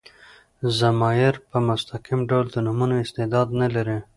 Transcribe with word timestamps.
ضمایر 0.79 1.35
په 1.49 1.57
مستقیم 1.67 2.19
ډول 2.29 2.45
د 2.51 2.55
نومونو 2.65 2.95
استعداد 3.05 3.47
نه 3.61 3.67
لري. 3.75 3.97